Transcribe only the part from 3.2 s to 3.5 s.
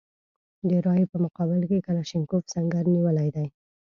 دی.